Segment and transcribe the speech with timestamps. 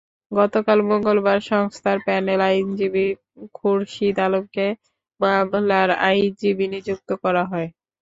[0.31, 3.05] গতকাল মঙ্গলবার সংস্থার প্যানেল আইনজীবী
[3.55, 4.65] খুরশিদ আলমকে
[5.19, 7.69] মামলার আইনজীবী নিযুক্ত করা হয়।